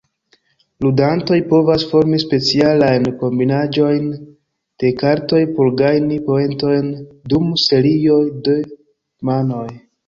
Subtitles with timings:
[0.85, 6.93] Ludantoj provas formi specialajn kombinaĵojn de kartoj por gajni poentojn
[7.35, 8.61] dum serioj de
[9.33, 9.67] manoj.